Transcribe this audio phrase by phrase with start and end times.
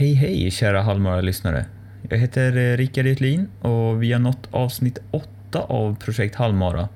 [0.00, 1.64] Hej hej kära Halmara-lyssnare.
[2.08, 6.88] Jag heter eh, Rickard Etlin och vi har nått avsnitt 8 av Projekt Halmara.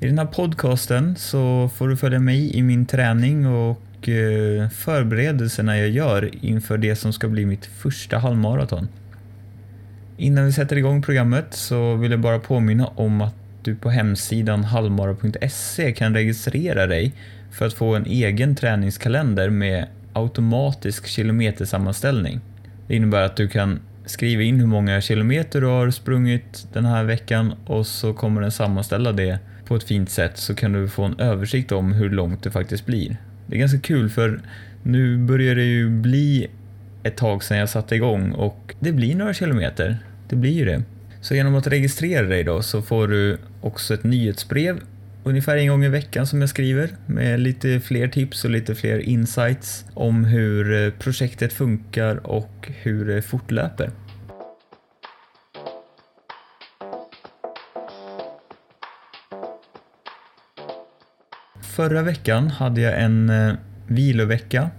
[0.00, 5.78] I den här podcasten så får du följa mig i min träning och eh, förberedelserna
[5.78, 8.88] jag gör inför det som ska bli mitt första halvmaraton.
[10.16, 14.64] Innan vi sätter igång programmet så vill jag bara påminna om att du på hemsidan
[14.64, 17.14] halmara.se kan registrera dig
[17.50, 22.40] för att få en egen träningskalender med automatisk kilometersammanställning.
[22.88, 27.04] Det innebär att du kan skriva in hur många kilometer du har sprungit den här
[27.04, 31.02] veckan och så kommer den sammanställa det på ett fint sätt så kan du få
[31.04, 33.16] en översikt om hur långt det faktiskt blir.
[33.46, 34.40] Det är ganska kul för
[34.82, 36.46] nu börjar det ju bli
[37.02, 39.98] ett tag sedan jag satte igång och det blir några kilometer.
[40.28, 40.82] Det blir ju det.
[41.20, 44.80] Så genom att registrera dig då så får du också ett nyhetsbrev
[45.26, 48.98] ungefär en gång i veckan som jag skriver med lite fler tips och lite fler
[48.98, 53.90] insights om hur eh, projektet funkar och hur det fortlöper.
[61.60, 63.54] Förra veckan hade jag en eh,
[63.86, 64.70] vilovecka,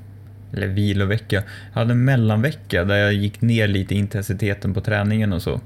[0.53, 5.34] eller vilovecka, jag hade en mellanvecka där jag gick ner lite i intensiteten på träningen
[5.34, 5.62] och så.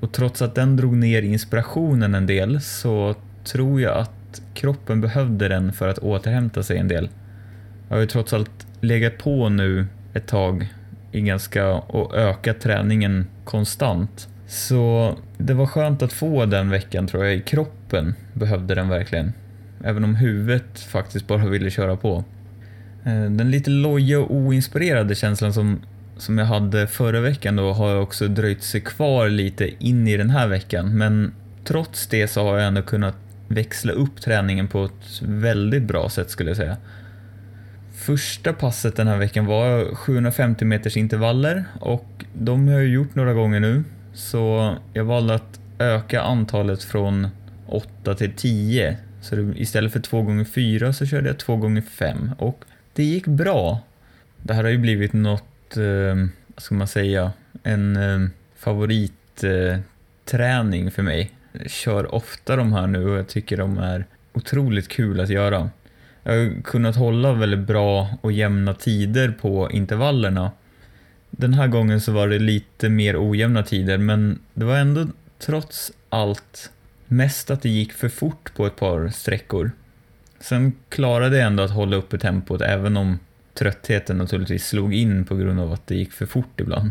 [0.00, 4.21] Och trots att den drog ner inspirationen en del så tror jag att
[4.54, 7.08] kroppen behövde den för att återhämta sig en del.
[7.88, 10.68] Jag har ju trots allt legat på nu ett tag
[11.12, 14.28] i ganska och ökat träningen konstant.
[14.46, 17.44] Så det var skönt att få den veckan tror jag.
[17.44, 19.32] Kroppen behövde den verkligen.
[19.84, 22.24] Även om huvudet faktiskt bara ville köra på.
[23.04, 25.80] Eh, den lite loja och oinspirerade känslan som,
[26.16, 30.30] som jag hade förra veckan då har också dröjt sig kvar lite in i den
[30.30, 30.98] här veckan.
[30.98, 31.34] Men
[31.64, 33.16] trots det så har jag ändå kunnat
[33.54, 36.76] växla upp träningen på ett väldigt bra sätt skulle jag säga.
[37.94, 43.32] Första passet den här veckan var 750 meters intervaller och de har jag gjort några
[43.32, 43.84] gånger nu.
[44.14, 47.28] Så jag valde att öka antalet från
[47.66, 48.96] 8 till 10.
[49.20, 53.26] Så istället för 2 gånger 4 så körde jag 2 gånger 5 och det gick
[53.26, 53.80] bra.
[54.42, 56.14] Det här har ju blivit något, eh,
[56.46, 61.30] vad ska man säga, en eh, favoritträning eh, för mig
[61.66, 65.70] kör ofta de här nu och jag tycker de är otroligt kul att göra.
[66.22, 70.50] Jag har kunnat hålla väldigt bra och jämna tider på intervallerna.
[71.30, 75.06] Den här gången så var det lite mer ojämna tider men det var ändå
[75.38, 76.70] trots allt
[77.06, 79.70] mest att det gick för fort på ett par sträckor.
[80.40, 83.18] Sen klarade jag ändå att hålla uppe tempot även om
[83.54, 86.90] tröttheten naturligtvis slog in på grund av att det gick för fort ibland.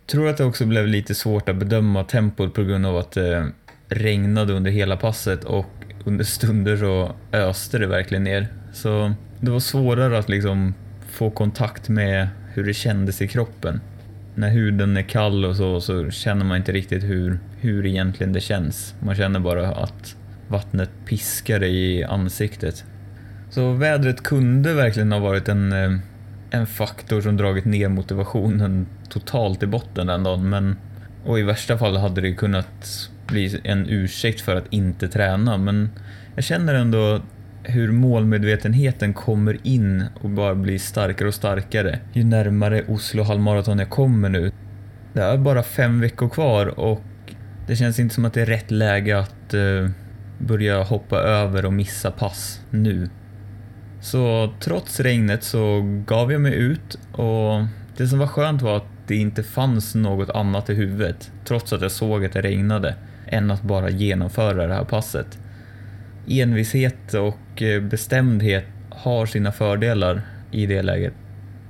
[0.00, 3.10] Jag tror att det också blev lite svårt att bedöma tempot på grund av att
[3.10, 3.52] det
[3.88, 5.66] regnade under hela passet och
[6.04, 8.48] under stunder så öste det verkligen ner.
[8.72, 10.74] Så det var svårare att liksom
[11.10, 13.80] få kontakt med hur det kändes i kroppen.
[14.34, 18.40] När huden är kall och så, så känner man inte riktigt hur, hur egentligen det
[18.40, 18.94] känns.
[19.00, 20.16] Man känner bara att
[20.48, 22.84] vattnet piskar i ansiktet.
[23.50, 25.98] Så vädret kunde verkligen ha varit en, eh,
[26.50, 30.48] en faktor som dragit ner motivationen totalt i botten den dagen.
[30.48, 30.76] Men,
[31.24, 35.58] och i värsta fall hade det kunnat bli en ursäkt för att inte träna.
[35.58, 35.90] Men
[36.34, 37.22] jag känner ändå
[37.62, 43.90] hur målmedvetenheten kommer in och bara blir starkare och starkare ju närmare Oslo halvmaraton jag
[43.90, 44.52] kommer nu.
[45.12, 47.02] Det är bara fem veckor kvar och
[47.66, 49.90] det känns inte som att det är rätt läge att uh,
[50.38, 53.08] börja hoppa över och missa pass nu.
[54.00, 57.64] Så trots regnet så gav jag mig ut och
[57.96, 61.82] det som var skönt var att det inte fanns något annat i huvudet trots att
[61.82, 62.94] jag såg att det regnade
[63.34, 65.38] än att bara genomföra det här passet.
[66.28, 71.14] Envishet och eh, bestämdhet har sina fördelar i det läget.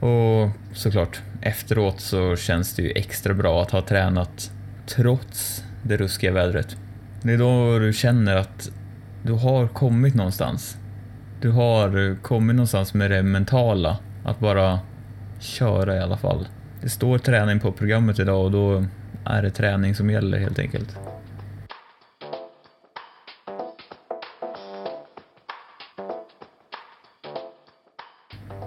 [0.01, 4.51] Och såklart, efteråt så känns det ju extra bra att ha tränat
[4.87, 6.77] trots det ruskiga vädret.
[7.23, 8.71] Det är då du känner att
[9.23, 10.77] du har kommit någonstans.
[11.41, 14.81] Du har kommit någonstans med det mentala, att bara
[15.41, 16.49] köra i alla fall.
[16.83, 18.85] Det står träning på programmet idag och då
[19.25, 20.97] är det träning som gäller helt enkelt.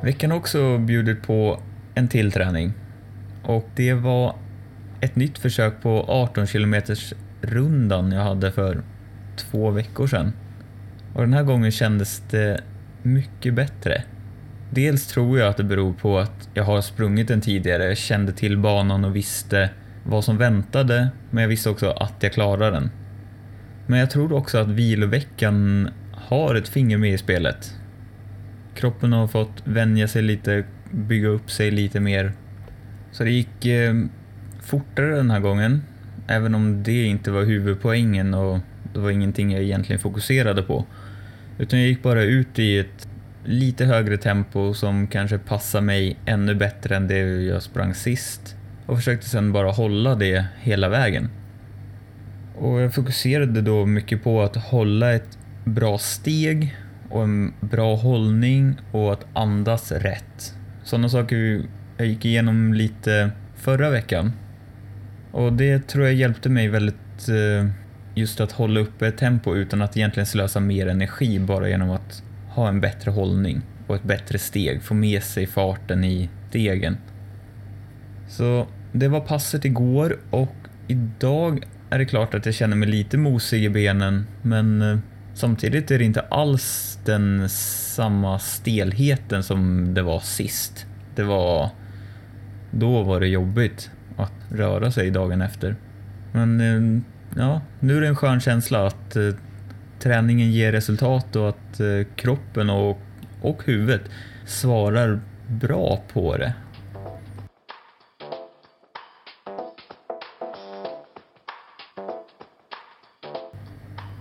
[0.08, 1.62] Veckan har också bjudit på
[1.96, 2.74] en till träning
[3.44, 4.36] och det var
[5.02, 8.84] ett nytt försök på 18 kilometers rundan jag hade för
[9.36, 10.34] två veckor sedan.
[11.14, 12.62] Och den här gången kändes det
[13.04, 14.04] mycket bättre.
[14.72, 18.32] Dels tror jag att det beror på att jag har sprungit den tidigare, jag kände
[18.32, 19.70] till banan och visste
[20.06, 22.90] vad som väntade, men jag visste också att jag klarade den.
[23.88, 27.74] Men jag tror också att viloveckan har ett finger med i spelet.
[28.78, 32.32] Kroppen har fått vänja sig lite, bygga upp sig lite mer.
[33.12, 33.96] Så det gick eh,
[34.62, 35.84] fortare den här gången,
[36.28, 38.60] även om det inte var huvudpoängen och
[38.94, 40.86] det var ingenting jag egentligen fokuserade på.
[41.58, 43.08] Utan jag gick bara ut i ett
[43.46, 48.98] lite högre tempo som kanske passar mig ännu bättre än det jag sprang sist och
[48.98, 51.30] försökte sen bara hålla det hela vägen.
[52.56, 56.76] Och jag fokuserade då mycket på att hålla ett bra steg
[57.10, 60.54] och en bra hållning och att andas rätt.
[60.84, 61.62] Sådana saker
[61.98, 64.32] jag gick igenom lite förra veckan.
[65.32, 67.70] Och det tror jag hjälpte mig väldigt eh,
[68.16, 72.68] just att hålla uppe tempo utan att egentligen slösa mer energi bara genom att ha
[72.68, 76.98] en bättre hållning och ett bättre steg, få med sig farten i stegen.
[78.28, 80.56] Så det var passet igår och
[80.88, 84.98] idag är det klart att jag känner mig lite mosig i benen men eh,
[85.38, 90.86] samtidigt är det inte alls den samma stelheten som det var sist.
[91.16, 91.70] Det var...
[92.72, 95.76] Då var det jobbigt att röra sig dagen efter.
[96.32, 97.02] Men eh,
[97.42, 99.34] ja, nu är det en skön känsla att eh,
[100.00, 103.02] träningen ger resultat och att eh, kroppen och,
[103.42, 104.02] och huvudet
[104.46, 106.54] svarar bra på det.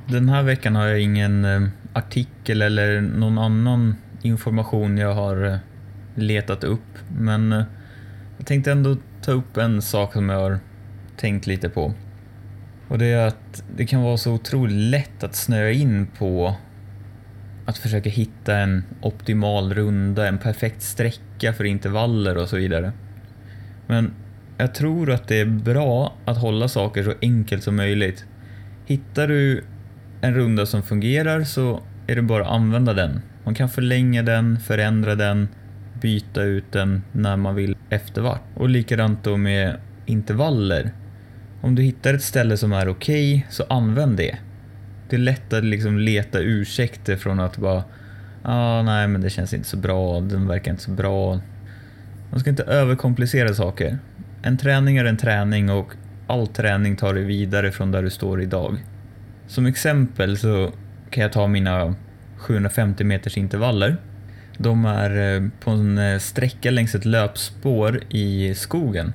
[0.09, 5.57] Den här veckan har jag ingen eh, artikel eller någon annan information jag har eh,
[6.15, 7.65] letat upp, men eh,
[8.37, 10.59] jag tänkte ändå ta upp en sak som jag har
[11.17, 11.93] tänkt lite på.
[12.89, 16.55] Och det är att det kan vara så otroligt lätt att snöa in på
[17.65, 22.93] att försöka hitta en optimal runda, en perfekt sträcka för intervaller och så vidare.
[23.87, 24.15] Men
[24.59, 28.25] jag tror att det är bra att hålla saker så enkelt som möjligt.
[28.87, 29.65] Hittar du
[30.21, 33.21] en runda som fungerar så är det bara att använda den.
[33.45, 35.49] Man kan förlänga den, förändra den,
[36.01, 38.43] byta ut den när man vill eftervart.
[38.55, 39.77] Och likadant då med
[40.07, 40.91] intervaller.
[41.61, 44.37] Om du hittar ett ställe som är okej, okay, så använd det.
[45.11, 47.85] Det är lätt att liksom leta ursäkter från att bara
[48.43, 51.41] ah, nej men det känns inte så bra, den verkar inte så bra.
[52.31, 53.99] Man ska inte överkomplicera saker.
[54.43, 55.93] En träning är en träning och
[56.27, 58.79] all träning tar dig vidare från där du står idag.
[59.47, 60.73] Som exempel så
[61.11, 61.95] kan jag ta mina
[62.37, 63.97] 750 meters intervaller.
[64.59, 69.13] De är eh, på en eh, sträcka längs ett löpspår i skogen.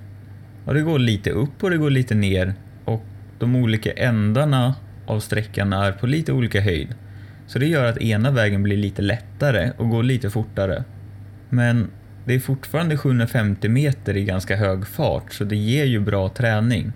[0.65, 2.53] Och det går lite upp och det går lite ner
[2.85, 3.05] och
[3.39, 4.75] de olika ändarna
[5.05, 6.95] av sträckan är på lite olika höjd.
[7.47, 10.83] Så det gör att ena vägen blir lite lättare och går lite fortare.
[11.49, 11.91] Men
[12.25, 16.91] det är fortfarande 750 meter i ganska hög fart så det ger ju bra träning.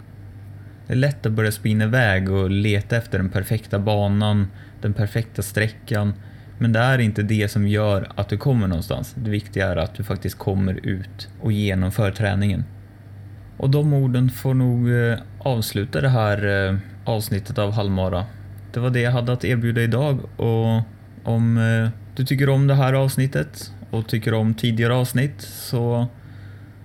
[0.88, 4.48] Det är lätt att börja spinna iväg och leta efter den perfekta banan,
[4.81, 6.14] den perfekta sträckan.
[6.57, 9.16] Men det är inte det som gör att du kommer någonstans.
[9.18, 12.64] Det viktiga är att du faktiskt kommer ut och genomför träningen.
[13.57, 18.26] Och de orden får nog eh, avsluta det här eh, avsnittet av Halmara.
[18.74, 20.81] Det var det jag hade att erbjuda idag och
[21.24, 26.07] om eh, du tycker om det här avsnittet och tycker om tidigare avsnitt så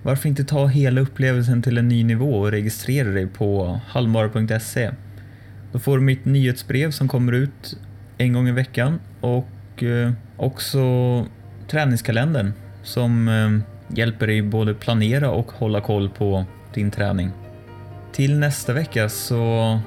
[0.02, 4.90] varför inte ta hela upplevelsen till en ny nivå och registrera dig på halmara.se.
[5.72, 7.76] Då får du mitt nyhetsbrev som kommer ut
[8.18, 10.80] en gång i veckan och eh, också
[11.68, 12.52] träningskalendern
[12.82, 17.30] som eh, hjälper dig både planera och hålla koll på din träning.
[18.12, 19.78] Till nästa vecka så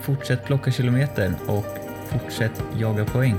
[0.00, 1.78] fortsätt plocka kilometer och
[2.08, 3.36] fortsätt jaga poäng.